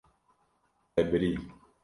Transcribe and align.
Te 0.93 1.01
birî. 1.09 1.31